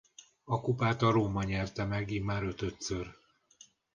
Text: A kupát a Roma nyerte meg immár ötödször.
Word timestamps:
A 0.43 0.61
kupát 0.61 1.01
a 1.01 1.11
Roma 1.11 1.43
nyerte 1.43 1.85
meg 1.85 2.11
immár 2.11 2.43
ötödször. 2.43 3.15